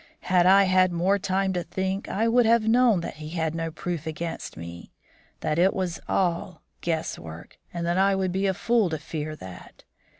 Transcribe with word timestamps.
"Had 0.21 0.47
I 0.47 0.63
had 0.63 0.91
more 0.91 1.19
time 1.19 1.53
to 1.53 1.61
think, 1.61 2.09
I 2.09 2.27
would 2.27 2.47
have 2.47 2.67
known 2.67 3.01
that 3.01 3.17
he 3.17 3.29
had 3.29 3.53
no 3.53 3.69
proof 3.69 4.07
against 4.07 4.57
me; 4.57 4.91
that 5.41 5.59
it 5.59 5.75
was 5.75 5.99
all 6.09 6.63
guess 6.81 7.19
work, 7.19 7.59
and 7.71 7.85
that 7.85 7.99
I 7.99 8.15
would 8.15 8.31
be 8.31 8.47
a 8.47 8.55
fool 8.55 8.89
to 8.89 8.97
fear 8.97 9.35
that. 9.35 9.83